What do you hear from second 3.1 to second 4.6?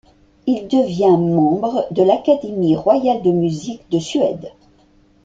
de musique de Suède.